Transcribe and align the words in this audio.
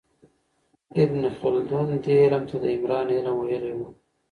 ابن 1.03 1.21
خلدون 1.41 1.89
دې 2.05 2.15
علم 2.23 2.43
ته 2.49 2.55
د 2.63 2.65
عمران 2.75 3.07
علم 3.17 3.35
ویلی 3.37 3.73
و. 3.75 3.79